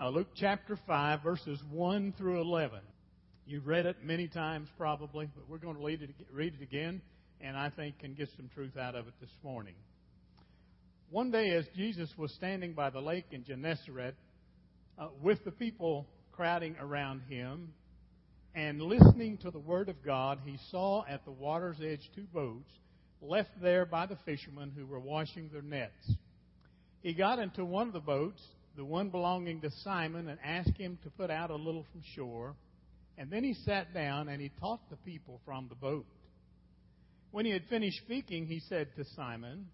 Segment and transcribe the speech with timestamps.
[0.00, 2.78] Uh, Luke chapter 5, verses 1 through 11.
[3.44, 7.02] You've read it many times probably, but we're going to read it, read it again,
[7.38, 9.74] and I think can get some truth out of it this morning.
[11.10, 14.14] One day, as Jesus was standing by the lake in Gennesaret,
[14.98, 17.74] uh, with the people crowding around him,
[18.54, 22.70] and listening to the word of God, he saw at the water's edge two boats
[23.20, 26.14] left there by the fishermen who were washing their nets.
[27.02, 28.40] He got into one of the boats,
[28.76, 32.54] the one belonging to Simon, and asked him to put out a little from shore.
[33.18, 36.06] And then he sat down and he taught the people from the boat.
[37.32, 39.66] When he had finished speaking, he said to Simon,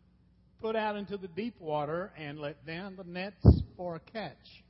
[0.60, 4.64] Put out into the deep water and let down the nets for a catch.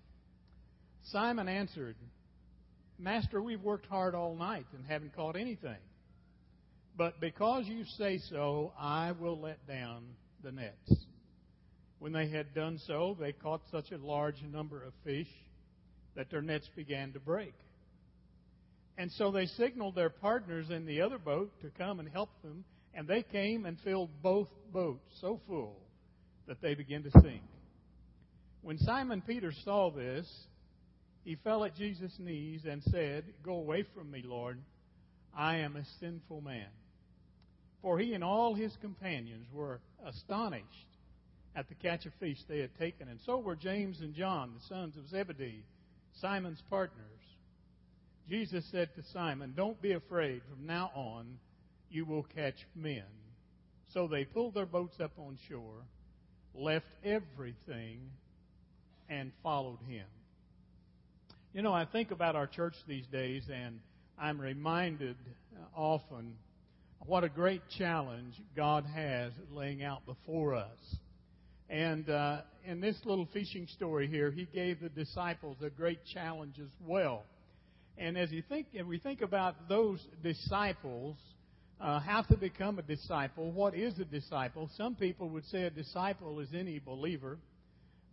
[1.04, 1.96] Simon answered,
[2.98, 5.78] Master, we've worked hard all night and haven't caught anything.
[6.96, 10.04] But because you say so, I will let down
[10.42, 11.06] the nets.
[11.98, 15.28] When they had done so, they caught such a large number of fish
[16.14, 17.54] that their nets began to break.
[18.98, 22.64] And so they signaled their partners in the other boat to come and help them,
[22.94, 25.76] and they came and filled both boats so full
[26.46, 27.42] that they began to sink.
[28.62, 30.26] When Simon Peter saw this,
[31.24, 34.58] he fell at Jesus' knees and said, Go away from me, Lord.
[35.36, 36.68] I am a sinful man.
[37.82, 40.95] For he and all his companions were astonished
[41.56, 44.66] at the catch of fish they had taken, and so were James and John, the
[44.68, 45.64] sons of Zebedee,
[46.20, 47.02] Simon's partners.
[48.28, 50.42] Jesus said to Simon, Don't be afraid.
[50.50, 51.38] From now on,
[51.90, 53.04] you will catch men.
[53.94, 55.82] So they pulled their boats up on shore,
[56.54, 58.10] left everything,
[59.08, 60.06] and followed him.
[61.54, 63.80] You know, I think about our church these days, and
[64.18, 65.16] I'm reminded
[65.74, 66.34] often
[67.06, 70.96] what a great challenge God has laying out before us.
[71.68, 76.58] And uh, in this little fishing story here, he gave the disciples a great challenge
[76.60, 77.24] as well.
[77.98, 81.16] And as you think, if we think about those disciples,
[81.80, 84.70] uh, how to become a disciple, what is a disciple?
[84.76, 87.38] Some people would say a disciple is any believer.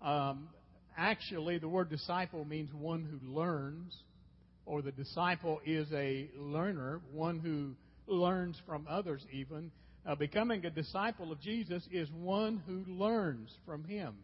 [0.02, 0.50] Um,
[0.98, 3.96] actually, the word disciple means one who learns,
[4.66, 7.76] or the disciple is a learner, one who
[8.12, 9.72] learns from others, even.
[10.06, 14.16] Uh, becoming a disciple of Jesus is one who learns from him.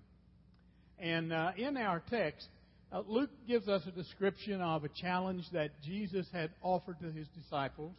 [0.98, 2.48] And uh, in our text,
[2.92, 7.28] uh, Luke gives us a description of a challenge that Jesus had offered to his
[7.30, 7.94] disciples.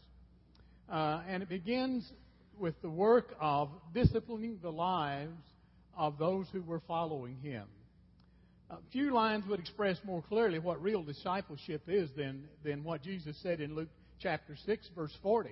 [0.91, 2.10] Uh, and it begins
[2.58, 5.41] with the work of disciplining the lives
[5.97, 7.64] of those who were following him.
[8.68, 13.36] A few lines would express more clearly what real discipleship is than, than what Jesus
[13.42, 13.88] said in Luke
[14.20, 15.50] chapter 6, verse 40.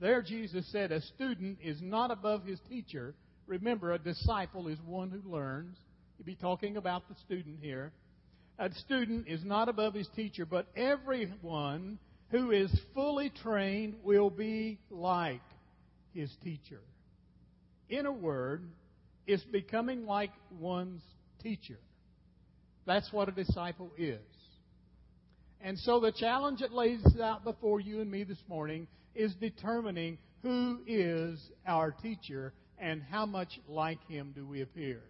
[0.00, 3.14] There, Jesus said, A student is not above his teacher.
[3.46, 5.76] Remember, a disciple is one who learns.
[6.16, 7.92] He'd be talking about the student here
[8.58, 11.98] a student is not above his teacher, but everyone
[12.30, 15.42] who is fully trained will be like
[16.14, 16.80] his teacher.
[17.88, 18.62] In a word,
[19.26, 21.02] it's becoming like one's
[21.42, 21.78] teacher.
[22.86, 24.20] That's what a disciple is.
[25.60, 28.86] And so the challenge that lays out before you and me this morning
[29.16, 35.00] is determining who is our teacher and how much like him do we appear.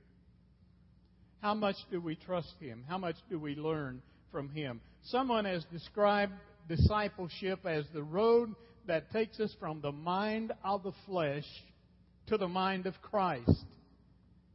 [1.47, 2.84] How much do we trust Him?
[2.89, 4.03] How much do we learn
[4.33, 4.81] from Him?
[5.05, 6.33] Someone has described
[6.69, 8.55] discipleship as the road
[8.87, 11.44] that takes us from the mind of the flesh
[12.27, 13.65] to the mind of Christ.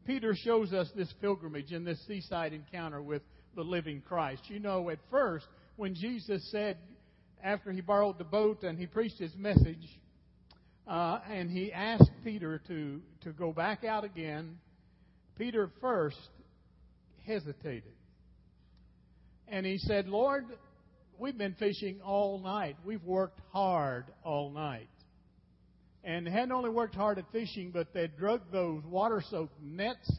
[0.06, 3.22] Peter shows us this pilgrimage in this seaside encounter with
[3.56, 4.42] the living Christ.
[4.48, 5.46] You know, at first,
[5.78, 6.78] when Jesus said,
[7.44, 10.00] after he borrowed the boat and he preached his message,
[10.88, 14.58] uh, and he asked Peter to, to go back out again,
[15.38, 16.18] Peter first
[17.26, 17.94] hesitated.
[19.48, 20.46] And he said, Lord,
[21.18, 22.78] we've been fishing all night.
[22.86, 24.90] We've worked hard all night.
[26.04, 30.12] And hadn't only worked hard at fishing, but they'd drug those water soaked nets.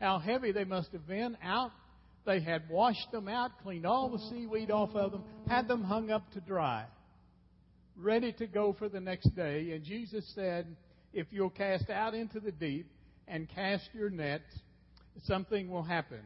[0.00, 1.70] How heavy they must have been out.
[2.24, 6.10] They had washed them out, cleaned all the seaweed off of them, had them hung
[6.10, 6.84] up to dry,
[7.96, 9.72] ready to go for the next day.
[9.72, 10.76] And Jesus said,
[11.12, 12.86] If you'll cast out into the deep
[13.26, 14.44] and cast your nets,
[15.24, 16.20] something will happen.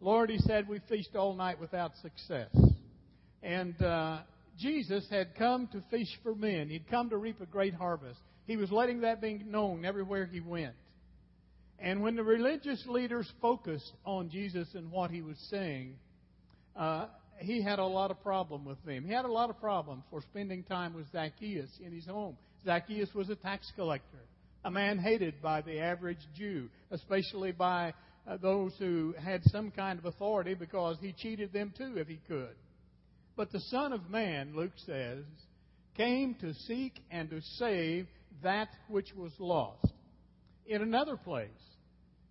[0.00, 2.54] Lord, he said, we fished all night without success.
[3.42, 4.18] And uh,
[4.58, 6.68] Jesus had come to fish for men.
[6.68, 8.20] He'd come to reap a great harvest.
[8.46, 10.74] He was letting that be known everywhere he went.
[11.78, 15.96] And when the religious leaders focused on Jesus and what he was saying,
[16.76, 17.06] uh,
[17.38, 19.04] he had a lot of problem with them.
[19.04, 22.36] He had a lot of problem for spending time with Zacchaeus in his home.
[22.64, 24.22] Zacchaeus was a tax collector,
[24.64, 27.92] a man hated by the average Jew, especially by
[28.26, 32.20] uh, those who had some kind of authority because he cheated them too if he
[32.26, 32.54] could.
[33.36, 35.24] But the Son of Man, Luke says,
[35.96, 38.06] came to seek and to save
[38.42, 39.92] that which was lost.
[40.66, 41.48] In another place,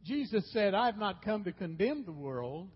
[0.04, 2.70] Jesus said, I have not come to condemn the world,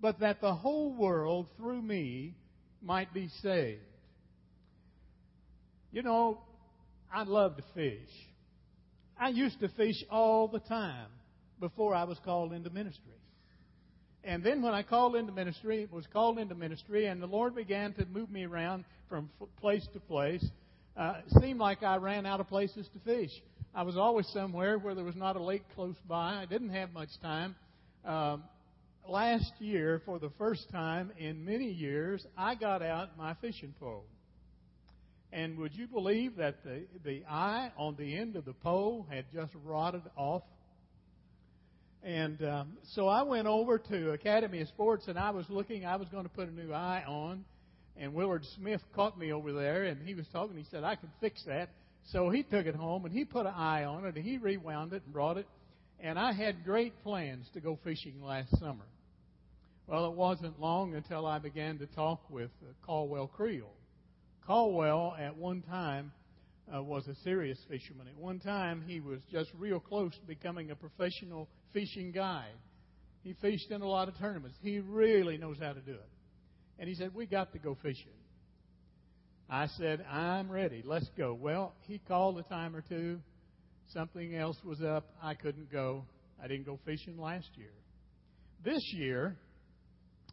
[0.00, 2.34] but that the whole world through me
[2.82, 3.80] might be saved.
[5.92, 6.40] You know,
[7.12, 8.08] I love to fish.
[9.18, 11.08] I used to fish all the time
[11.58, 13.12] before I was called into ministry.
[14.22, 17.94] And then when I called into ministry, was called into ministry, and the Lord began
[17.94, 19.30] to move me around from
[19.60, 20.44] place to place.
[20.96, 23.30] Uh, seemed like I ran out of places to fish.
[23.72, 26.34] I was always somewhere where there was not a lake close by.
[26.42, 27.54] I didn't have much time.
[28.04, 28.42] Um,
[29.08, 34.04] last year, for the first time in many years, I got out my fishing pole.
[35.32, 39.26] And would you believe that the, the eye on the end of the pole had
[39.32, 40.42] just rotted off?
[42.02, 45.94] And um, so I went over to Academy of Sports and I was looking, I
[45.94, 47.44] was going to put a new eye on.
[47.96, 50.56] And Willard Smith caught me over there and he was talking.
[50.56, 51.68] He said, I can fix that.
[52.06, 54.92] So he took it home and he put an eye on it and he rewound
[54.92, 55.46] it and brought it.
[56.00, 58.86] And I had great plans to go fishing last summer.
[59.86, 63.70] Well, it wasn't long until I began to talk with uh, Caldwell Creel.
[64.46, 66.12] Caldwell, at one time,
[66.74, 68.06] uh, was a serious fisherman.
[68.06, 72.54] At one time, he was just real close to becoming a professional fishing guide.
[73.22, 74.56] He fished in a lot of tournaments.
[74.62, 76.08] He really knows how to do it.
[76.78, 78.12] And he said, We got to go fishing.
[79.50, 80.82] I said, I'm ready.
[80.86, 81.34] Let's go.
[81.34, 83.18] Well, he called a time or two.
[83.92, 85.10] Something else was up.
[85.20, 86.04] I couldn't go.
[86.42, 87.72] I didn't go fishing last year.
[88.64, 89.36] This year,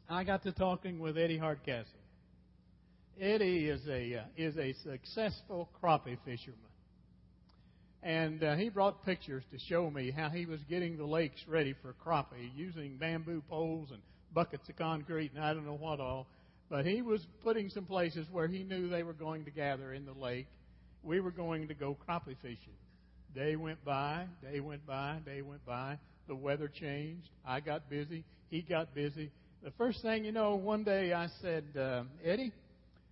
[0.08, 1.92] I got to talking with Eddie Hardcastle.
[3.19, 6.60] Eddie is a uh, is a successful crappie fisherman,
[8.04, 11.74] and uh, he brought pictures to show me how he was getting the lakes ready
[11.81, 14.02] for crappie using bamboo poles and
[14.36, 16.28] buckets of concrete and I don't know what all.
[16.69, 20.06] But he was putting some places where he knew they were going to gather in
[20.06, 20.48] the lake.
[21.04, 22.75] We were going to go crappie fishing.
[23.34, 25.98] Day went by, day went by, day went by.
[26.28, 27.30] The weather changed.
[27.46, 28.25] I got busy.
[28.50, 29.31] He got busy.
[29.64, 32.52] The first thing you know, one day I said, uh, Eddie,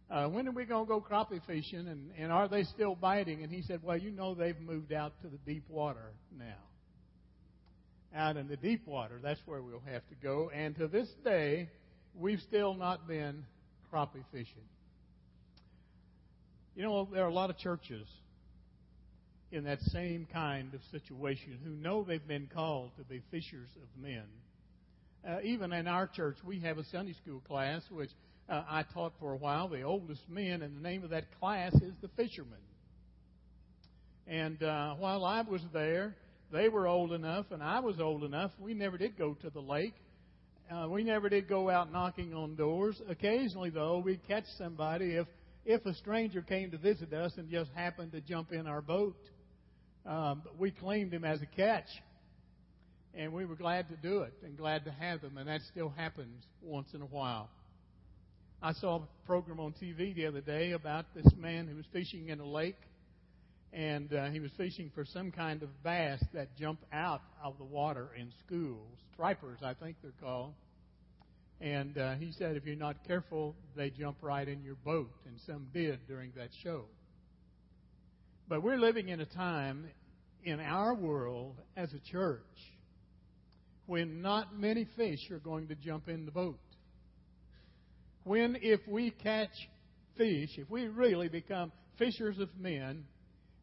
[0.10, 3.44] uh, when are we going to go crappie fishing and, and are they still biting?
[3.44, 6.56] And he said, well, you know they've moved out to the deep water now.
[8.16, 10.52] Out in the deep water, that's where we'll have to go.
[10.54, 11.70] And to this day,
[12.18, 13.46] we've still not been
[13.92, 14.68] crappie fishing.
[16.76, 18.08] You know, there are a lot of churches
[19.52, 24.02] in that same kind of situation who know they've been called to be fishers of
[24.02, 24.26] men.
[25.28, 28.10] Uh, even in our church, we have a Sunday school class which
[28.50, 31.74] uh, I taught for a while, the oldest men, and the name of that class
[31.76, 32.60] is the fishermen.
[34.28, 36.16] And uh, while I was there,
[36.52, 38.52] they were old enough, and I was old enough.
[38.60, 39.96] We never did go to the lake.
[40.72, 43.00] Uh, we never did go out knocking on doors.
[43.08, 45.28] Occasionally, though, we'd catch somebody if
[45.64, 49.18] if a stranger came to visit us and just happened to jump in our boat.
[50.06, 51.88] Um, we claimed him as a catch,
[53.16, 55.90] and we were glad to do it and glad to have them, and that still
[55.90, 57.50] happens once in a while.
[58.62, 62.30] I saw a program on TV the other day about this man who was fishing
[62.30, 62.80] in a lake,
[63.74, 67.64] and uh, he was fishing for some kind of bass that jump out of the
[67.64, 68.98] water in schools.
[69.14, 70.54] Stripers, I think they're called.
[71.62, 75.40] And uh, he said, if you're not careful, they jump right in your boat, and
[75.46, 76.86] some did during that show.
[78.48, 79.88] But we're living in a time
[80.44, 82.42] in our world as a church
[83.88, 86.60] when not many fish are going to jump in the boat
[88.26, 89.54] when, if we catch
[90.18, 93.06] fish, if we really become fishers of men,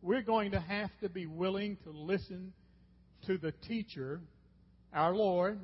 [0.02, 2.52] we're going to have to be willing to listen
[3.26, 4.20] to the teacher,
[4.92, 5.60] our Lord.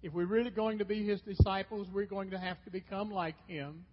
[0.00, 3.34] If we're really going to be his disciples, we're going to have to become like
[3.48, 3.84] him.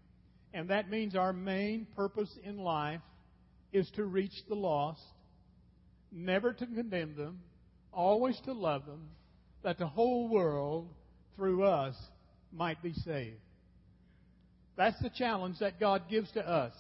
[0.53, 3.01] And that means our main purpose in life
[3.73, 5.01] is to reach the lost,
[6.11, 7.39] never to condemn them,
[7.91, 9.09] always to love them,
[9.63, 10.87] that the whole world,
[11.35, 11.95] through us,
[12.53, 13.39] might be saved.
[14.77, 16.73] That's the challenge that God gives to us.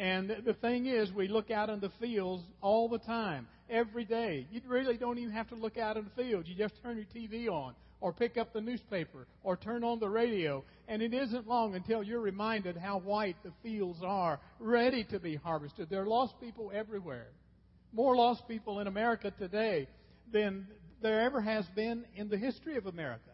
[0.00, 4.46] And the thing is, we look out in the fields all the time, every day.
[4.50, 6.48] You really don't even have to look out in the fields.
[6.48, 10.08] You just turn your TV on, or pick up the newspaper, or turn on the
[10.08, 10.64] radio.
[10.88, 15.36] And it isn't long until you're reminded how white the fields are, ready to be
[15.36, 15.90] harvested.
[15.90, 17.28] There are lost people everywhere.
[17.92, 19.86] More lost people in America today
[20.32, 20.66] than
[21.02, 23.32] there ever has been in the history of America.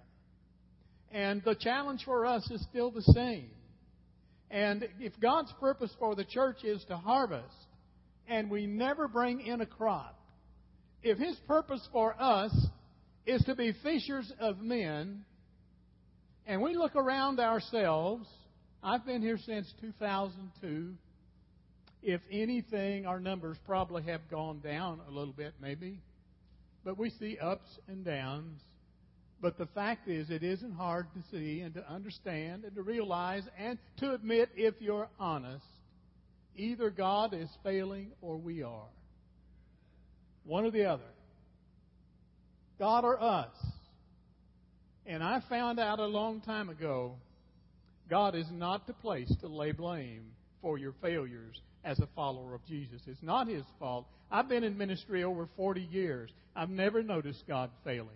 [1.13, 3.51] And the challenge for us is still the same.
[4.50, 7.55] And if God's purpose for the church is to harvest,
[8.29, 10.19] and we never bring in a crop,
[11.03, 12.53] if His purpose for us
[13.26, 15.25] is to be fishers of men.
[16.47, 18.26] And we look around ourselves.
[18.83, 20.95] I've been here since 2002.
[22.03, 26.00] If anything, our numbers probably have gone down a little bit, maybe.
[26.85, 28.61] But we see ups and downs.
[29.40, 33.43] But the fact is, it isn't hard to see and to understand and to realize
[33.59, 35.64] and to admit, if you're honest,
[36.57, 38.88] either God is failing or we are.
[40.45, 41.02] One or the other.
[42.78, 43.55] God or us.
[45.05, 47.16] And I found out a long time ago
[48.09, 50.26] God is not the place to lay blame
[50.62, 53.02] for your failures as a follower of Jesus.
[53.07, 54.07] It's not His fault.
[54.31, 56.31] I've been in ministry over 40 years.
[56.55, 58.09] I've never noticed God failing.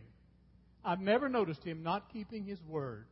[0.84, 3.06] I've never noticed Him not keeping His word.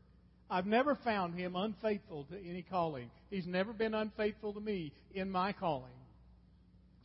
[0.51, 3.11] I've never found Him unfaithful to any calling.
[3.31, 5.93] He's never been unfaithful to me in my calling.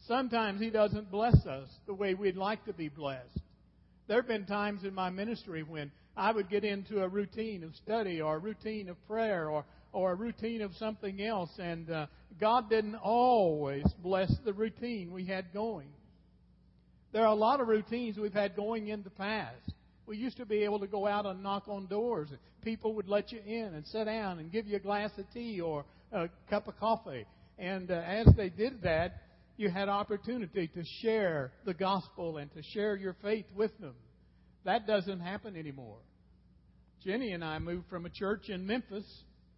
[0.08, 3.40] Sometimes He doesn't bless us the way we'd like to be blessed.
[4.08, 7.76] There have been times in my ministry when I would get into a routine of
[7.76, 12.08] study or a routine of prayer or, or a routine of something else, and uh,
[12.40, 15.88] God didn't always bless the routine we had going.
[17.14, 19.74] There are a lot of routines we've had going in the past.
[20.06, 23.08] We used to be able to go out and knock on doors, and people would
[23.08, 26.30] let you in and sit down and give you a glass of tea or a
[26.50, 27.26] cup of coffee.
[27.58, 29.22] And uh, as they did that,
[29.56, 33.94] you had opportunity to share the gospel and to share your faith with them.
[34.66, 36.00] That doesn't happen anymore.
[37.04, 39.06] Jenny and I moved from a church in Memphis.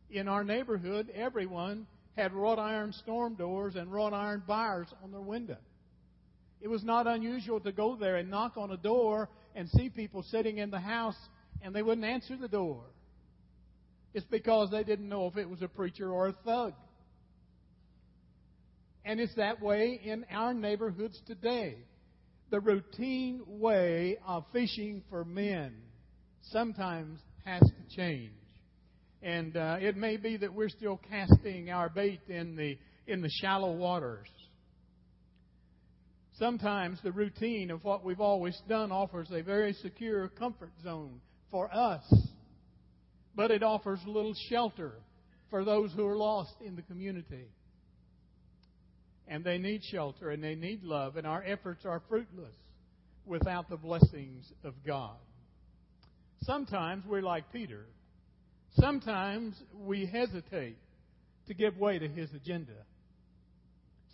[0.10, 5.22] In our neighborhood, everyone had wrought iron storm doors and wrought iron bars on their
[5.22, 5.58] window.
[6.62, 10.24] It was not unusual to go there and knock on a door and see people
[10.24, 11.18] sitting in the house
[11.62, 12.84] and they wouldn't answer the door.
[14.14, 16.74] It's because they didn't know if it was a preacher or a thug.
[19.04, 21.78] And it's that way in our neighborhoods today.
[22.50, 25.76] The routine way of fishing for men
[26.52, 28.32] sometimes has to change.
[29.22, 33.30] And uh, it may be that we're still casting our bait in the, in the
[33.30, 34.28] shallow waters.
[36.38, 41.74] Sometimes the routine of what we've always done offers a very secure comfort zone for
[41.74, 42.04] us,
[43.36, 44.94] but it offers little shelter
[45.50, 47.48] for those who are lost in the community
[49.28, 52.54] and they need shelter and they need love, and our efforts are fruitless
[53.26, 55.18] without the blessings of God.
[56.44, 57.86] Sometimes we're like Peter.
[58.80, 60.78] Sometimes we hesitate
[61.48, 62.74] to give way to his agenda.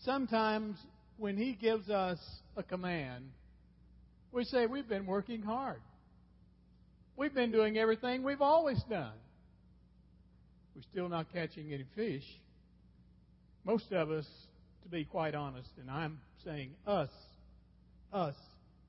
[0.03, 0.77] Sometimes
[1.18, 2.20] when he gives us
[2.56, 3.25] a command,
[4.32, 5.82] we say, We've been working hard.
[7.18, 9.13] We've been doing everything we've always done.
[10.75, 12.24] We're still not catching any fish.
[13.63, 14.25] Most of us
[14.84, 17.10] to be quite honest, and I'm saying us,
[18.12, 18.36] us,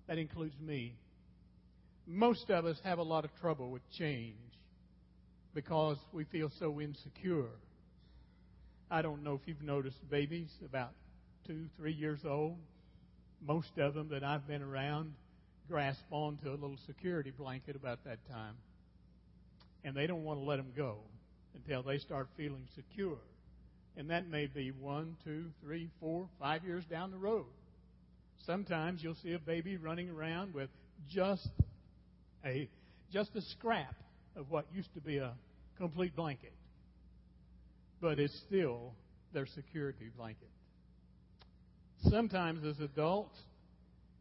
[0.09, 0.95] that includes me.
[2.07, 4.35] Most of us have a lot of trouble with change
[5.55, 7.51] because we feel so insecure.
[8.91, 10.93] I don't know if you've noticed babies about
[11.47, 12.57] two, three years old.
[13.47, 15.15] Most of them that I've been around
[15.69, 18.55] grasp onto a little security blanket about that time.
[19.85, 20.99] And they don't want to let them go
[21.55, 23.19] until they start feeling secure.
[23.97, 27.47] And that may be one, two, three, four, five years down the road.
[28.47, 30.71] Sometimes you'll see a baby running around with
[31.09, 31.49] just
[32.45, 32.69] a
[33.13, 33.95] just a scrap
[34.37, 35.33] of what used to be a
[35.77, 36.53] complete blanket.
[38.01, 38.95] But it's still
[39.33, 40.52] their security blanket.
[42.11, 43.39] Sometimes as adults,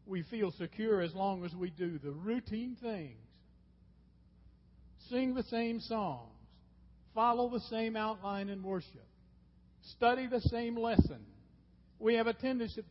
[0.06, 3.16] we feel secure as long as we do the routine things.
[5.08, 6.30] Sing the same songs,
[7.14, 9.06] follow the same outline in worship,
[9.96, 11.24] study the same lesson.
[11.98, 12.82] We have a tendency,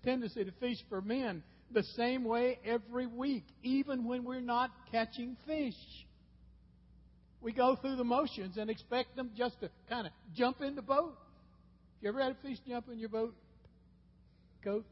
[0.46, 5.76] to fish for men the same way every week, even when we're not catching fish.
[7.42, 10.82] We go through the motions and expect them just to kind of jump in the
[10.82, 11.18] boat.
[12.02, 13.36] You ever had a fish jump in your boat?
[14.64, 14.86] Coat?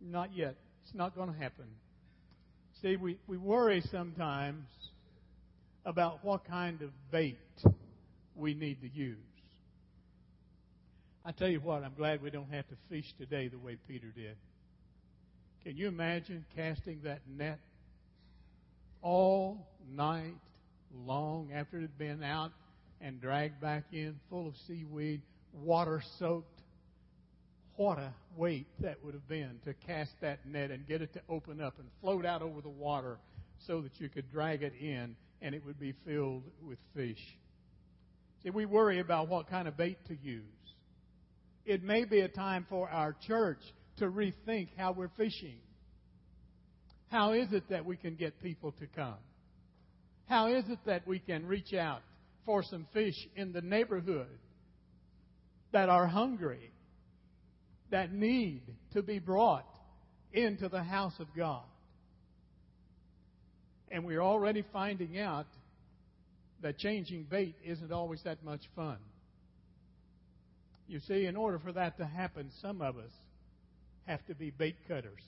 [0.00, 0.56] Not yet.
[0.84, 1.66] It's not going to happen.
[2.82, 4.64] See, we, we worry sometimes
[5.84, 7.38] about what kind of bait
[8.34, 9.18] we need to use.
[11.24, 14.06] I tell you what, I'm glad we don't have to fish today the way Peter
[14.14, 14.36] did.
[15.64, 17.60] Can you imagine casting that net
[19.02, 20.34] all night
[21.04, 22.52] long after it had been out
[23.02, 25.20] and dragged back in full of seaweed,
[25.52, 26.49] water soaked?
[27.80, 31.22] What a weight that would have been to cast that net and get it to
[31.30, 33.16] open up and float out over the water
[33.66, 37.16] so that you could drag it in and it would be filled with fish.
[38.42, 40.44] See, we worry about what kind of bait to use
[41.64, 43.62] it may be a time for our church
[43.96, 45.60] to rethink how we're fishing.
[47.08, 49.16] How is it that we can get people to come?
[50.28, 52.02] How is it that we can reach out
[52.44, 54.38] for some fish in the neighborhood
[55.72, 56.72] that are hungry,
[57.90, 59.66] that need to be brought
[60.32, 61.64] into the house of God?
[63.90, 65.46] And we're already finding out
[66.62, 68.98] that changing bait isn't always that much fun.
[70.86, 73.10] You see, in order for that to happen, some of us
[74.06, 75.22] have to be bait cutters.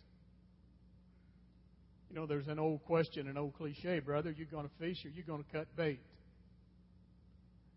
[2.10, 5.08] You know, there's an old question, an old cliche, brother, You're going to fish or
[5.08, 6.00] you're going to cut bait?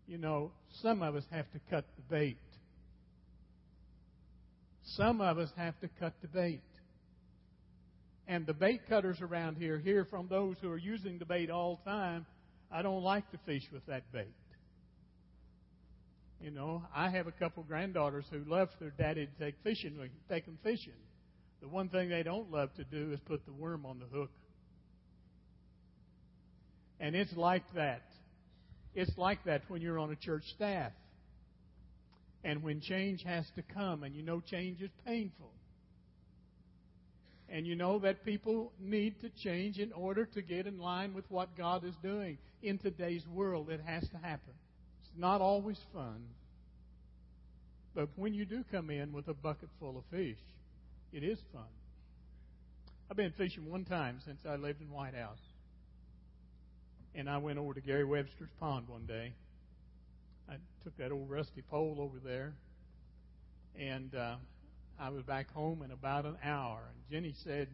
[0.06, 0.50] You know,
[0.82, 2.36] some of us have to cut the bait.
[4.94, 6.62] Some of us have to cut the bait.
[8.28, 11.80] And the bait cutters around here hear from those who are using the bait all
[11.84, 12.26] the time,
[12.70, 14.34] I don't like to fish with that bait.
[16.40, 19.96] You know, I have a couple granddaughters who love their daddy to take fishing,
[20.28, 20.92] take them fishing.
[21.62, 24.30] The one thing they don't love to do is put the worm on the hook.
[27.00, 28.02] And it's like that.
[28.94, 30.92] It's like that when you're on a church staff.
[32.44, 35.50] And when change has to come, and you know change is painful.
[37.48, 41.24] And you know that people need to change in order to get in line with
[41.30, 42.38] what God is doing.
[42.62, 44.52] In today's world, it has to happen.
[45.02, 46.24] It's not always fun.
[47.94, 50.38] But when you do come in with a bucket full of fish,
[51.12, 51.62] it is fun.
[53.10, 55.38] I've been fishing one time since I lived in White House.
[57.14, 59.32] And I went over to Gary Webster's pond one day.
[60.48, 62.54] I took that old rusty pole over there.
[63.78, 64.36] And uh,
[64.98, 66.80] I was back home in about an hour.
[66.88, 67.68] And Jenny said,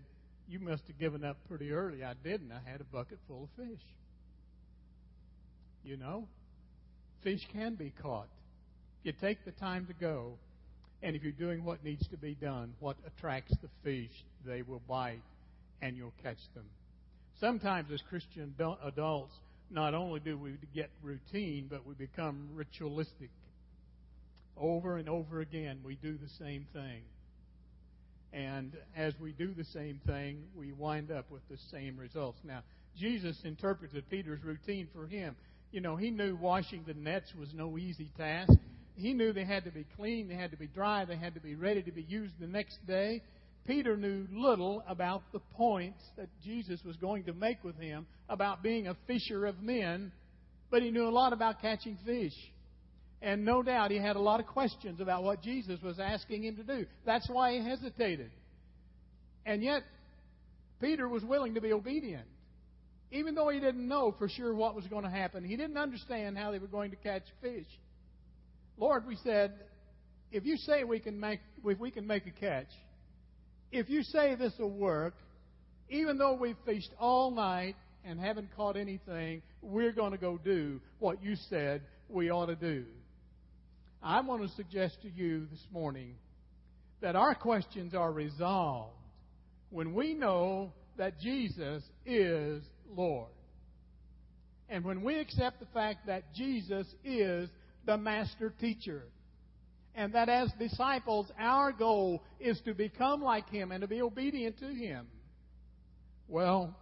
[0.49, 2.05] You must have given up pretty early.
[2.05, 2.53] I didn't.
[2.53, 3.81] I had a bucket full of fish.
[5.85, 6.29] You know,
[7.23, 8.29] fish can be caught.
[9.03, 10.35] You take the time to go,
[11.03, 14.13] and if you're doing what needs to be done, what attracts the fish,
[14.47, 15.23] they will bite
[15.81, 16.65] and you'll catch them.
[17.41, 19.35] Sometimes, as Christian adults,
[19.73, 23.31] not only do we get routine, but we become ritualistic.
[24.57, 27.03] Over and over again, we do the same thing.
[28.33, 32.39] And as we do the same thing, we wind up with the same results.
[32.45, 32.63] Now,
[32.99, 35.37] Jesus interpreted Peter's routine for him.
[35.71, 38.53] You know, he knew washing the nets was no easy task
[38.97, 41.41] he knew they had to be clean, they had to be dry, they had to
[41.41, 43.23] be ready to be used the next day.
[43.67, 48.63] Peter knew little about the points that Jesus was going to make with him about
[48.63, 50.11] being a fisher of men,
[50.71, 52.33] but he knew a lot about catching fish.
[53.21, 56.57] And no doubt he had a lot of questions about what Jesus was asking him
[56.57, 56.87] to do.
[57.07, 58.33] That's why he hesitated.
[59.47, 59.83] And yet,
[60.81, 62.27] Peter was willing to be obedient.
[63.13, 66.37] Even though he didn't know for sure what was going to happen, he didn't understand
[66.37, 67.67] how they were going to catch fish.
[68.77, 69.53] Lord, we said,
[70.33, 72.71] if you say we can make, if we can make a catch,
[73.73, 75.15] if you say this will work,
[75.89, 80.81] even though we've fished all night and haven't caught anything, we're going to go do
[80.99, 82.85] what you said we ought to do.
[84.03, 86.15] I want to suggest to you this morning
[87.01, 88.93] that our questions are resolved
[89.71, 92.63] when we know that Jesus is
[92.95, 93.31] Lord.
[94.69, 97.49] And when we accept the fact that Jesus is
[97.87, 99.03] the master teacher.
[99.95, 104.59] And that as disciples, our goal is to become like him and to be obedient
[104.61, 105.07] to him.
[106.29, 106.75] Well,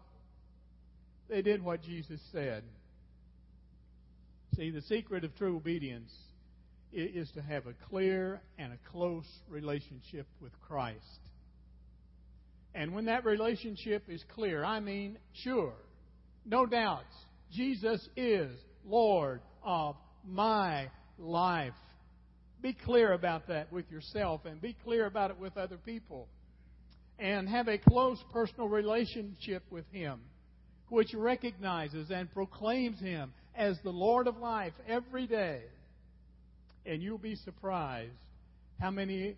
[1.28, 2.62] they did what Jesus said.
[4.56, 6.12] See, the secret of true obedience
[6.92, 10.98] is to have a clear and a close relationship with Christ.
[12.74, 15.74] And when that relationship is clear, I mean sure,
[16.44, 17.14] no doubts,
[17.52, 18.50] Jesus is
[18.84, 21.74] Lord of my life.
[22.62, 26.28] Be clear about that with yourself and be clear about it with other people.
[27.18, 30.20] And have a close personal relationship with Him,
[30.88, 35.60] which recognizes and proclaims Him as the Lord of life every day.
[36.86, 38.12] And you'll be surprised
[38.80, 39.36] how many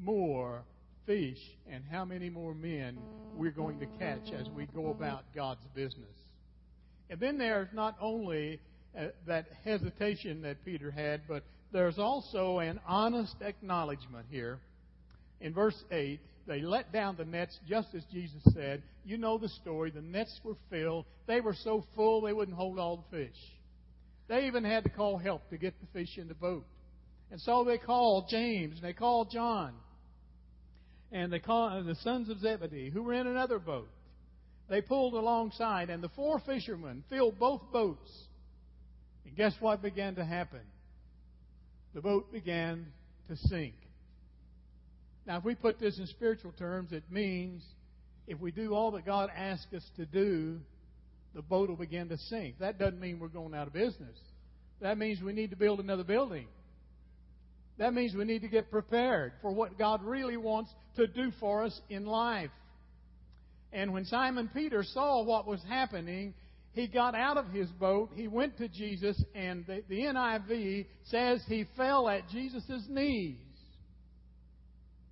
[0.00, 0.62] more
[1.06, 1.38] fish
[1.70, 2.98] and how many more men
[3.36, 6.16] we're going to catch as we go about God's business.
[7.08, 8.60] And then there's not only
[8.98, 14.58] uh, that hesitation that Peter had, but there's also an honest acknowledgement here.
[15.40, 18.82] In verse 8, they let down the nets just as Jesus said.
[19.04, 19.90] You know the story.
[19.90, 21.06] The nets were filled.
[21.26, 23.36] They were so full they wouldn't hold all the fish.
[24.28, 26.64] They even had to call help to get the fish in the boat.
[27.30, 29.72] And so they called James and they called John.
[31.12, 33.88] And they called the sons of Zebedee, who were in another boat.
[34.68, 38.08] They pulled alongside, and the four fishermen filled both boats
[39.30, 40.60] and guess what began to happen?
[41.94, 42.86] The boat began
[43.28, 43.74] to sink.
[45.26, 47.62] Now, if we put this in spiritual terms, it means
[48.26, 50.58] if we do all that God asks us to do,
[51.34, 52.58] the boat will begin to sink.
[52.58, 54.16] That doesn't mean we're going out of business.
[54.80, 56.46] That means we need to build another building.
[57.78, 61.64] That means we need to get prepared for what God really wants to do for
[61.64, 62.50] us in life.
[63.72, 66.34] And when Simon Peter saw what was happening,
[66.72, 71.42] he got out of his boat, he went to Jesus, and the, the NIV says
[71.48, 73.36] he fell at Jesus' knees.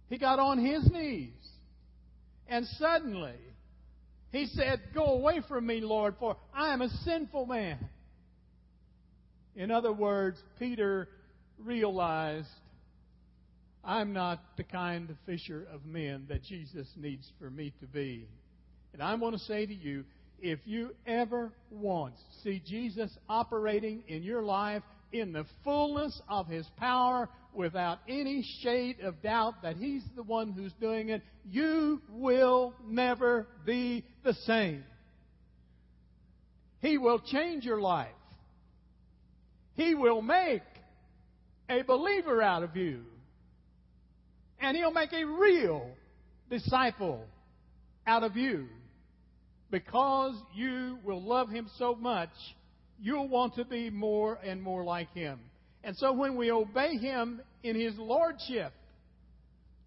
[0.09, 1.33] He got on his knees.
[2.47, 3.35] And suddenly,
[4.31, 7.79] he said, Go away from me, Lord, for I am a sinful man.
[9.55, 11.09] In other words, Peter
[11.59, 12.49] realized,
[13.85, 18.29] I'm not the kind of fisher of men that Jesus needs for me to be.
[18.93, 20.05] And I want to say to you,
[20.41, 26.67] if you ever once see Jesus operating in your life in the fullness of His
[26.77, 32.75] power without any shade of doubt that He's the one who's doing it, you will
[32.87, 34.85] never be the same.
[36.81, 38.09] He will change your life.
[39.75, 40.63] He will make
[41.69, 43.03] a believer out of you.
[44.61, 45.89] And He'll make a real
[46.51, 47.25] disciple
[48.07, 48.67] out of you.
[49.71, 52.31] Because you will love Him so much,
[53.01, 55.41] you'll want to be more and more like Him.
[55.85, 58.73] And so when we obey Him in His Lordship,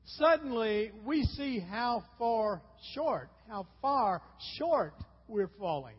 [0.05, 2.61] suddenly we see how far
[2.93, 4.21] short, how far
[4.57, 4.93] short
[5.27, 5.95] we're falling.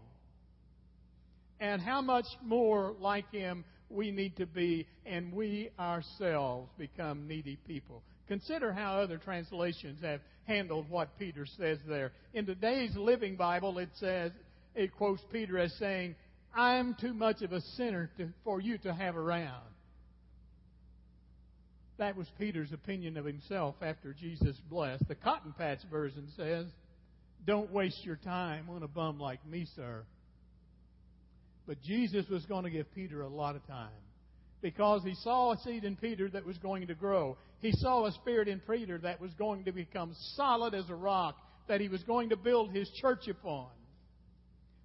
[1.60, 7.58] And how much more like Him we need to be, and we ourselves become needy
[7.66, 8.02] people.
[8.28, 12.12] Consider how other translations have handled what Peter says there.
[12.34, 14.32] In today's Living Bible, it says,
[14.74, 16.14] it quotes Peter as saying,
[16.54, 19.62] I am too much of a sinner to, for you to have around.
[21.98, 25.06] That was Peter's opinion of himself after Jesus blessed.
[25.08, 26.66] The Cotton Patch version says,
[27.46, 30.02] Don't waste your time on a bum like me, sir.
[31.66, 33.88] But Jesus was going to give Peter a lot of time
[34.62, 37.36] because he saw a seed in Peter that was going to grow.
[37.62, 41.36] He saw a spirit in Peter that was going to become solid as a rock
[41.68, 43.68] that he was going to build his church upon.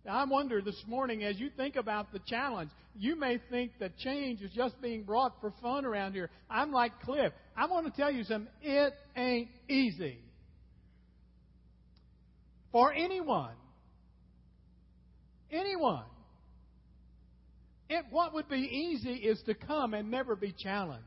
[0.05, 3.97] Now, I wonder this morning, as you think about the challenge, you may think that
[3.97, 6.29] change is just being brought for fun around here.
[6.49, 7.33] I'm like Cliff.
[7.57, 8.51] I want to tell you something.
[8.61, 10.19] It ain't easy.
[12.71, 13.55] For anyone.
[15.51, 16.05] Anyone.
[17.89, 21.05] It, what would be easy is to come and never be challenged.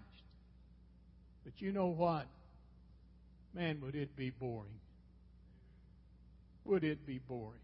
[1.45, 2.27] But you know what?
[3.55, 4.79] Man, would it be boring?
[6.65, 7.61] Would it be boring?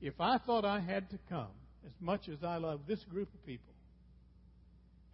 [0.00, 1.50] If I thought I had to come,
[1.84, 3.72] as much as I love this group of people,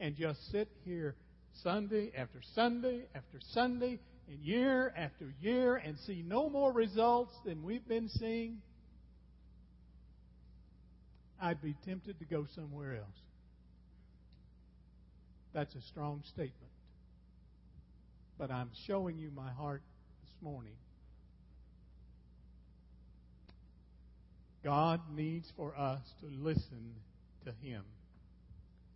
[0.00, 1.14] and just sit here
[1.62, 7.62] Sunday after Sunday after Sunday and year after year and see no more results than
[7.62, 8.58] we've been seeing,
[11.40, 13.20] I'd be tempted to go somewhere else.
[15.52, 16.72] That's a strong statement.
[18.42, 19.82] But I'm showing you my heart
[20.20, 20.72] this morning.
[24.64, 26.96] God needs for us to listen
[27.44, 27.84] to Him.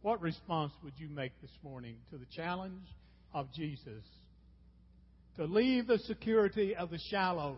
[0.02, 2.88] What response would you make this morning to the challenge
[3.32, 4.02] of Jesus
[5.36, 7.56] to leave the security of the shallows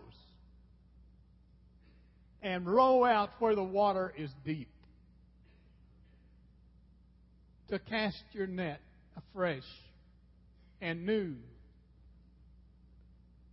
[2.42, 4.68] and row out where the water is deep?
[7.70, 8.81] to cast your net
[9.16, 9.62] afresh
[10.81, 11.35] and new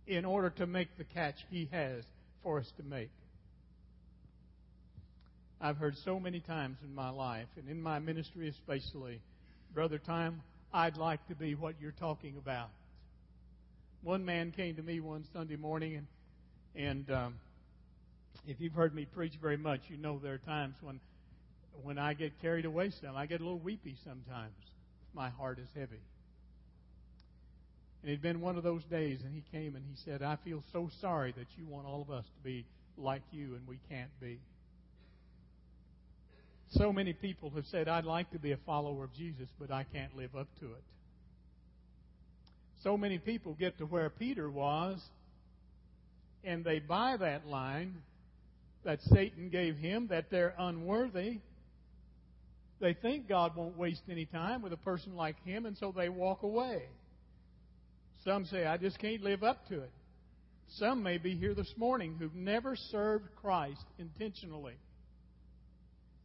[0.06, 2.04] in order to make the catch He has
[2.42, 3.10] for us to make.
[5.60, 9.20] I've heard so many times in my life, and in my ministry especially,
[9.74, 10.42] Brother Time,
[10.72, 12.68] I'd like to be what you're talking about.
[14.02, 16.06] One man came to me one Sunday morning, and,
[16.86, 17.34] and um,
[18.46, 21.00] if you've heard me preach very much, you know there are times when
[21.82, 24.54] when I get carried away some, I get a little weepy sometimes.
[25.14, 26.00] My heart is heavy.
[28.06, 30.36] And it had been one of those days, and he came and he said, I
[30.44, 32.64] feel so sorry that you want all of us to be
[32.96, 34.38] like you, and we can't be.
[36.70, 39.82] So many people have said, I'd like to be a follower of Jesus, but I
[39.92, 40.84] can't live up to it.
[42.84, 45.02] So many people get to where Peter was,
[46.44, 47.96] and they buy that line
[48.84, 51.38] that Satan gave him, that they're unworthy,
[52.78, 56.08] they think God won't waste any time with a person like him, and so they
[56.08, 56.84] walk away.
[58.26, 59.90] Some say, I just can't live up to it.
[60.78, 64.74] Some may be here this morning who've never served Christ intentionally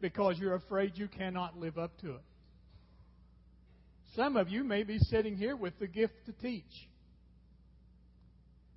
[0.01, 2.23] because you're afraid you cannot live up to it.
[4.15, 6.89] Some of you may be sitting here with the gift to teach.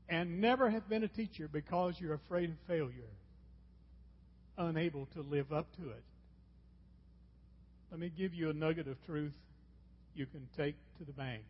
[0.09, 3.11] and never have been a teacher because you're afraid of failure,
[4.59, 6.05] unable to live up to it.
[7.91, 9.33] Let me give you a nugget of truth
[10.15, 11.43] you can take to the bank.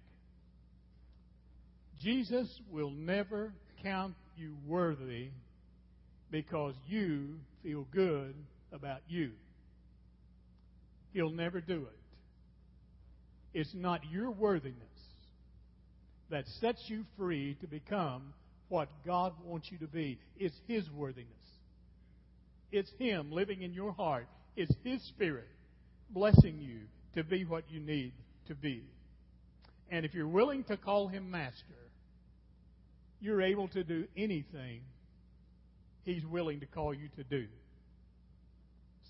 [2.04, 5.30] Jesus will never count you worthy
[6.30, 8.34] because you feel good
[8.72, 9.30] about you.
[11.14, 13.58] He'll never do it.
[13.58, 14.76] It's not your worthiness
[16.28, 18.34] that sets you free to become
[18.68, 20.18] what God wants you to be.
[20.36, 21.28] It's His worthiness.
[22.70, 24.26] It's Him living in your heart.
[24.56, 25.48] It's His Spirit
[26.10, 26.80] blessing you
[27.14, 28.12] to be what you need
[28.48, 28.82] to be.
[29.90, 31.83] And if you're willing to call Him Master,
[33.24, 34.82] you're able to do anything
[36.02, 37.46] He's willing to call you to do.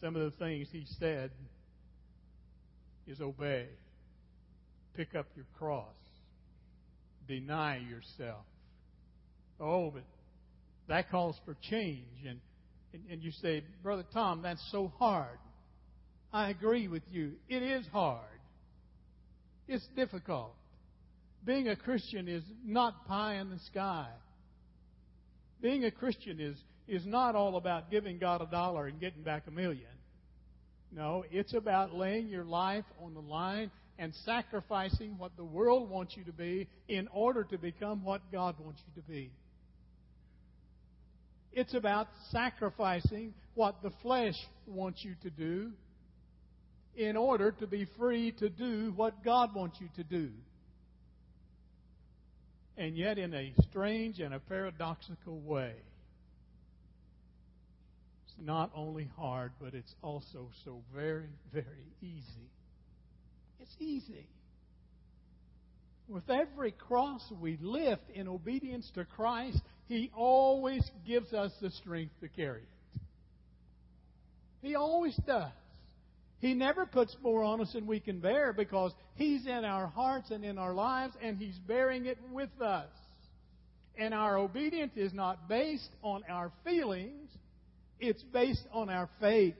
[0.00, 1.32] Some of the things He said
[3.08, 3.66] is obey,
[4.96, 5.88] pick up your cross,
[7.26, 8.44] deny yourself.
[9.58, 10.04] Oh, but
[10.86, 12.24] that calls for change.
[12.28, 12.38] And,
[12.92, 15.38] and, and you say, Brother Tom, that's so hard.
[16.32, 17.32] I agree with you.
[17.48, 18.20] It is hard.
[19.66, 20.54] It's difficult.
[21.44, 24.08] Being a Christian is not pie in the sky.
[25.60, 26.56] Being a Christian is,
[26.88, 29.86] is not all about giving God a dollar and getting back a million.
[30.90, 36.16] No, it's about laying your life on the line and sacrificing what the world wants
[36.16, 39.30] you to be in order to become what God wants you to be.
[41.52, 44.34] It's about sacrificing what the flesh
[44.66, 45.70] wants you to do
[46.96, 50.30] in order to be free to do what God wants you to do.
[52.76, 55.74] And yet, in a strange and a paradoxical way,
[58.24, 62.50] it's not only hard, but it's also so very, very easy.
[63.60, 64.26] It's easy.
[66.08, 72.12] With every cross we lift in obedience to Christ, He always gives us the strength
[72.20, 73.00] to carry it.
[74.62, 75.52] He always does.
[76.44, 80.30] He never puts more on us than we can bear because He's in our hearts
[80.30, 82.90] and in our lives and He's bearing it with us.
[83.96, 87.30] And our obedience is not based on our feelings,
[87.98, 89.54] it's based on our faith.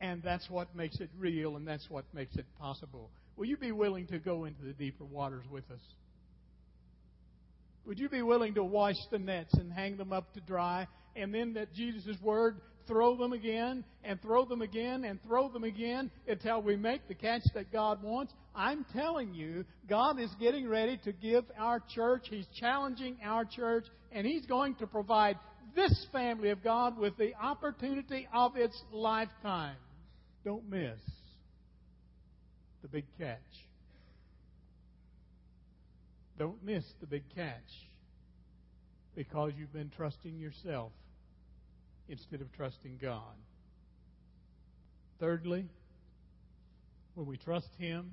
[0.00, 3.10] And that's what makes it real and that's what makes it possible.
[3.36, 5.84] Will you be willing to go into the deeper waters with us?
[7.84, 11.34] Would you be willing to wash the nets and hang them up to dry and
[11.34, 16.10] then that Jesus' word throw them again and throw them again and throw them again
[16.28, 18.32] until we make the catch that God wants.
[18.54, 23.86] I'm telling you, God is getting ready to give our church, He's challenging our church,
[24.12, 25.38] and He's going to provide
[25.74, 29.76] this family of God with the opportunity of its lifetime.
[30.44, 31.00] Don't miss
[32.82, 33.38] the big catch.
[36.38, 37.62] Don't miss the big catch
[39.14, 40.92] because you've been trusting yourself
[42.08, 43.36] instead of trusting God.
[45.20, 45.66] Thirdly,
[47.14, 48.10] when we trust Him,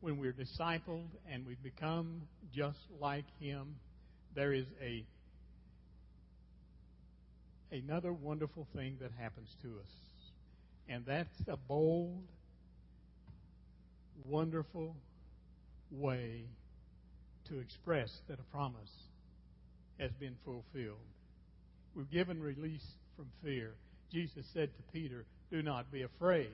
[0.00, 2.22] when we're discipled and we become
[2.54, 3.76] just like Him,
[4.34, 5.04] there is a
[7.72, 9.90] another wonderful thing that happens to us.
[10.88, 12.22] And that's a bold,
[14.24, 14.94] wonderful
[15.90, 16.44] way
[17.48, 18.92] to express that a promise
[19.98, 20.98] has been fulfilled.
[21.96, 22.84] We're given release
[23.16, 23.72] from fear.
[24.12, 26.50] Jesus said to Peter, Do not be afraid.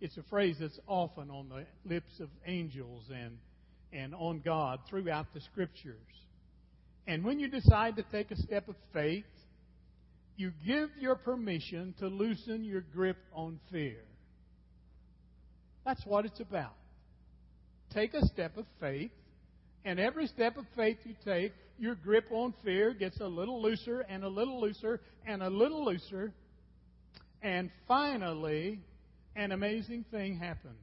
[0.00, 3.36] It's a phrase that's often on the lips of angels and,
[3.92, 5.96] and on God throughout the scriptures.
[7.06, 9.24] And when you decide to take a step of faith,
[10.36, 14.00] you give your permission to loosen your grip on fear.
[15.84, 16.74] That's what it's about.
[17.92, 19.12] Take a step of faith,
[19.84, 24.00] and every step of faith you take, your grip on fear gets a little looser
[24.00, 26.32] and a little looser and a little looser.
[27.42, 28.80] And finally,
[29.36, 30.76] an amazing thing happens.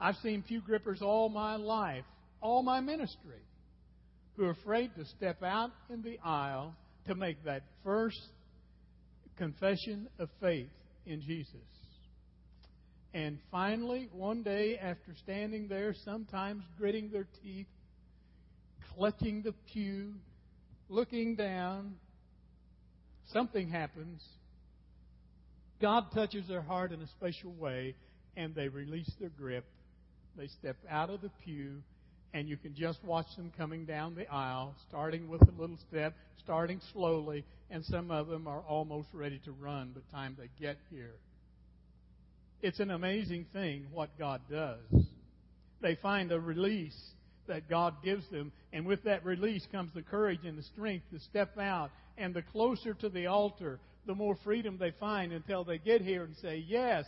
[0.00, 2.04] I've seen pew grippers all my life,
[2.40, 3.42] all my ministry,
[4.36, 6.74] who are afraid to step out in the aisle
[7.06, 8.20] to make that first
[9.36, 10.70] confession of faith
[11.06, 11.54] in Jesus.
[13.14, 17.66] And finally, one day after standing there, sometimes gritting their teeth,
[18.94, 20.14] clutching the pew,
[20.88, 21.94] looking down,
[23.32, 24.22] something happens.
[25.80, 27.94] God touches their heart in a special way,
[28.36, 29.64] and they release their grip.
[30.36, 31.82] They step out of the pew,
[32.32, 36.14] and you can just watch them coming down the aisle, starting with a little step,
[36.42, 40.48] starting slowly, and some of them are almost ready to run by the time they
[40.60, 41.14] get here.
[42.62, 45.04] It's an amazing thing what God does.
[45.80, 46.98] They find a release
[47.48, 48.52] that God gives them.
[48.72, 51.90] And with that release comes the courage and the strength to step out.
[52.18, 56.24] And the closer to the altar, the more freedom they find until they get here
[56.24, 57.04] and say, Yes,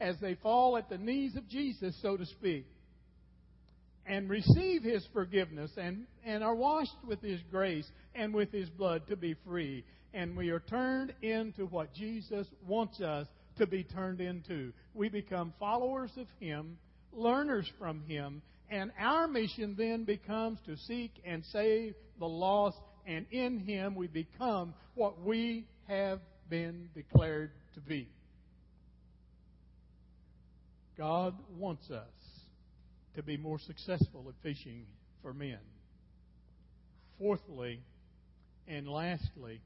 [0.00, 2.66] as they fall at the knees of Jesus, so to speak,
[4.06, 9.02] and receive His forgiveness and, and are washed with His grace and with His blood
[9.08, 9.84] to be free.
[10.14, 13.26] And we are turned into what Jesus wants us
[13.58, 14.72] to be turned into.
[14.94, 16.78] We become followers of Him,
[17.12, 18.40] learners from Him,
[18.70, 24.06] and our mission then becomes to seek and save the lost, and in Him we
[24.06, 28.08] become what we have been declared to be.
[30.96, 32.02] God wants us
[33.14, 34.84] to be more successful at fishing
[35.22, 35.58] for men.
[37.18, 37.80] Fourthly,
[38.66, 39.60] and lastly,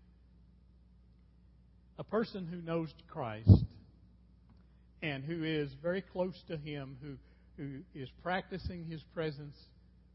[1.99, 3.65] a person who knows Christ
[5.03, 7.17] and who is very close to Him, who,
[7.57, 9.57] who is practicing His presence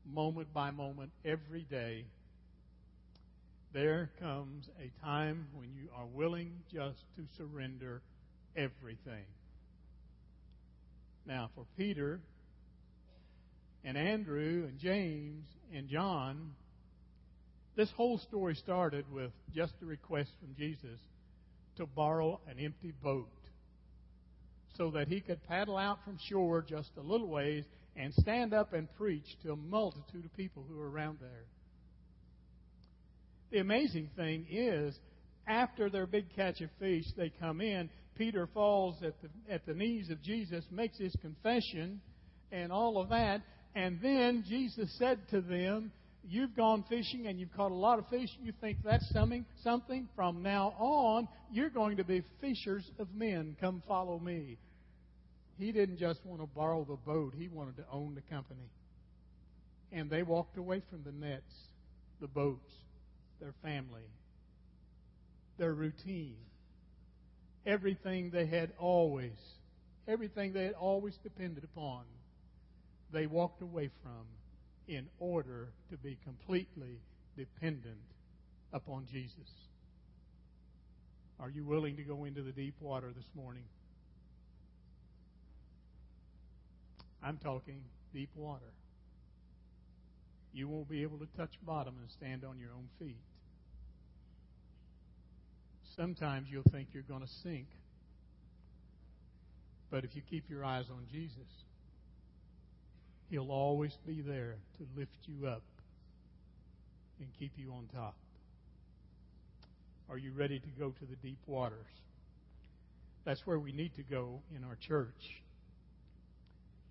[0.05, 2.05] moment by moment every day,
[3.73, 8.01] there comes a time when you are willing just to surrender
[8.55, 9.25] everything.
[11.25, 12.21] Now, for Peter
[13.83, 16.51] and Andrew and James and John,
[17.75, 20.99] this whole story started with just a request from Jesus
[21.75, 23.29] to borrow an empty boat
[24.77, 28.73] so that he could paddle out from shore just a little ways and stand up
[28.73, 31.45] and preach to a multitude of people who were around there.
[33.51, 34.97] The amazing thing is,
[35.47, 37.89] after their big catch of fish, they come in.
[38.15, 42.01] Peter falls at the, at the knees of Jesus, makes his confession,
[42.51, 43.41] and all of that.
[43.73, 45.91] And then Jesus said to them,
[46.29, 48.27] You've gone fishing and you've caught a lot of fish.
[48.41, 49.45] You think that's something?
[49.63, 50.09] Something?
[50.13, 53.55] From now on, you're going to be fishers of men.
[53.61, 54.57] Come follow me.
[55.57, 58.69] He didn't just want to borrow the boat, he wanted to own the company.
[59.91, 61.53] And they walked away from the nets,
[62.21, 62.71] the boats,
[63.39, 64.03] their family,
[65.57, 66.37] their routine,
[67.65, 69.37] everything they had always,
[70.07, 72.03] everything they had always depended upon,
[73.11, 74.25] they walked away from
[74.87, 76.99] in order to be completely
[77.37, 77.97] dependent
[78.73, 79.49] upon Jesus.
[81.39, 83.63] Are you willing to go into the deep water this morning?
[87.23, 87.81] I'm talking
[88.13, 88.71] deep water.
[90.53, 93.21] You won't be able to touch bottom and stand on your own feet.
[95.95, 97.67] Sometimes you'll think you're going to sink.
[99.89, 101.47] But if you keep your eyes on Jesus,
[103.29, 105.63] He'll always be there to lift you up
[107.19, 108.15] and keep you on top.
[110.09, 111.85] Are you ready to go to the deep waters?
[113.25, 115.41] That's where we need to go in our church.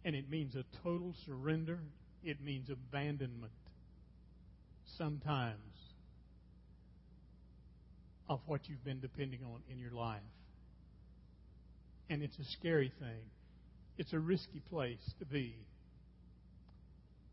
[0.06, 1.80] And it means a total surrender,
[2.22, 3.50] it means abandonment
[4.96, 5.58] sometimes
[8.28, 10.20] of what you've been depending on in your life.
[12.08, 13.24] And it's a scary thing.
[13.98, 15.56] It's a risky place to be.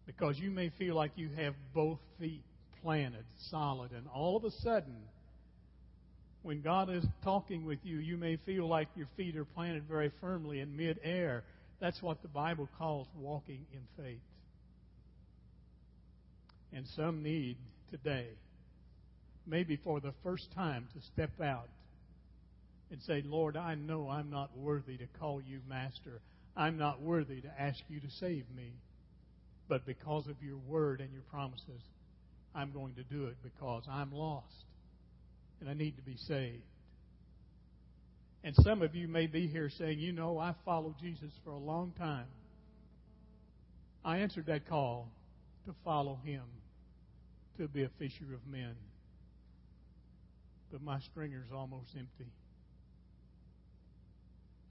[0.07, 2.41] Because you may feel like you have both feet
[2.81, 4.95] planted solid, and all of a sudden,
[6.41, 10.11] when God is talking with you, you may feel like your feet are planted very
[10.19, 11.43] firmly in midair.
[11.79, 14.21] That's what the Bible calls walking in faith.
[16.71, 17.57] And some need
[17.91, 18.27] today,
[19.45, 21.67] maybe for the first time, to step out
[22.89, 26.21] and say, Lord, I know I'm not worthy to call you Master.
[26.55, 28.71] I'm not worthy to ask you to save me.
[29.67, 31.81] But because of your word and your promises,
[32.55, 34.65] I'm going to do it because I'm lost
[35.59, 36.61] and I need to be saved.
[38.43, 41.57] And some of you may be here saying, you know, I followed Jesus for a
[41.57, 42.25] long time.
[44.03, 45.07] I answered that call
[45.65, 46.43] to follow him,
[47.57, 48.75] to be a fisher of men.
[50.71, 52.29] But my stringer's almost empty.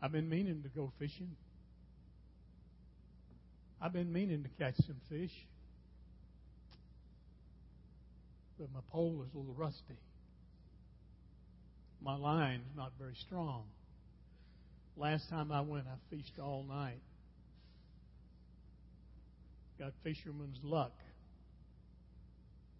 [0.03, 1.35] I've been meaning to go fishing.
[3.81, 5.33] I've been meaning to catch some fish,
[8.59, 9.97] but my pole is a little rusty.
[12.05, 13.63] My line's not very strong.
[14.97, 17.01] Last time I went, I fished all night.
[19.79, 20.93] Got fisherman's luck.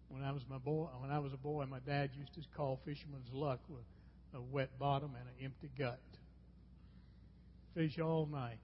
[0.09, 2.79] When I was my boy, when I was a boy, my dad used to call
[2.85, 3.85] fisherman's luck with
[4.35, 5.99] a wet bottom and an empty gut.
[7.73, 8.59] Fish all night,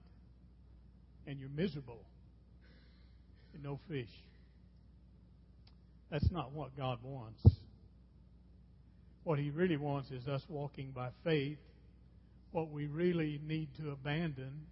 [1.26, 2.04] and you're miserable
[3.54, 4.10] and no fish.
[6.10, 7.59] That's not what God wants.
[9.24, 11.58] What He really wants is us walking by faith.
[12.52, 14.66] What we really need to abandon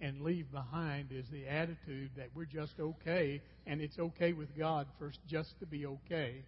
[0.00, 4.86] and leave behind is the attitude that we're just okay and it's okay with God
[4.98, 6.44] for just to be okay.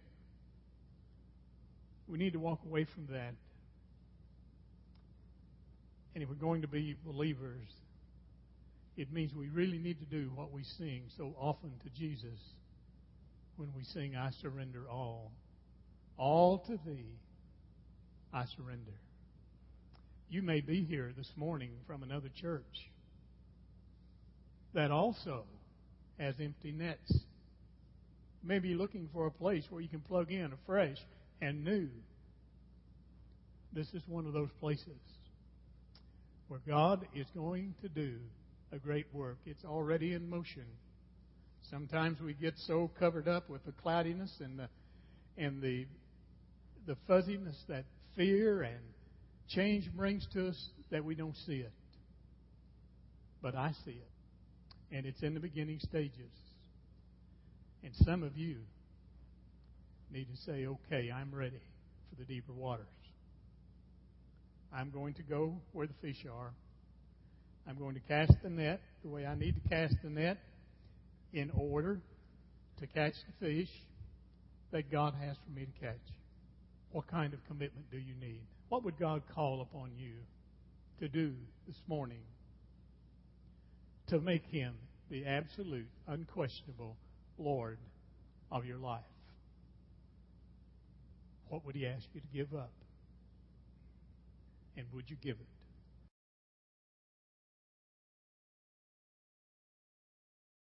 [2.07, 3.33] We need to walk away from that.
[6.13, 7.67] And if we're going to be believers,
[8.95, 12.39] it means we really need to do what we sing so often to Jesus
[13.55, 15.31] when we sing, I surrender all.
[16.17, 17.05] All to thee
[18.33, 18.93] I surrender.
[20.29, 22.91] You may be here this morning from another church
[24.73, 25.45] that also
[26.19, 27.19] has empty nets.
[28.43, 30.97] Maybe looking for a place where you can plug in afresh
[31.41, 31.89] and new.
[33.73, 34.99] This is one of those places
[36.47, 38.15] where God is going to do
[38.71, 39.37] a great work.
[39.45, 40.65] It's already in motion.
[41.69, 44.69] Sometimes we get so covered up with the cloudiness and the
[45.37, 45.85] and the
[46.87, 47.83] the fuzziness that
[48.15, 48.79] fear and
[49.49, 51.71] change brings to us that we don't see it.
[53.41, 54.95] But I see it.
[54.95, 56.31] And it's in the beginning stages.
[57.83, 58.57] And some of you
[60.11, 61.61] need to say, okay, I'm ready
[62.09, 62.85] for the deeper waters.
[64.73, 66.51] I'm going to go where the fish are.
[67.69, 70.37] I'm going to cast the net the way I need to cast the net
[71.33, 71.99] in order
[72.79, 73.69] to catch the fish
[74.71, 76.16] that God has for me to catch.
[76.97, 78.41] What kind of commitment do you need?
[78.69, 80.13] What would God call upon you
[80.99, 81.35] to do
[81.67, 82.23] this morning
[84.07, 84.73] to make Him
[85.11, 86.97] the absolute, unquestionable
[87.37, 87.77] Lord
[88.51, 89.03] of your life?
[91.49, 92.71] What would He ask you to give up?
[94.75, 95.56] And would you give it?